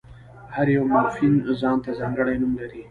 [0.55, 2.79] هر یو مورفیم ځان ته ځانګړی نوم لري.